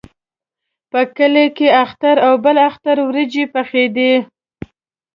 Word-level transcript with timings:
په 0.91 1.01
کلي 1.17 1.45
کې 1.57 1.67
اختر 1.83 2.15
او 2.27 2.33
بل 2.43 2.57
اختر 2.69 2.97
وریجې 3.07 3.43
پخېدې. 3.53 4.13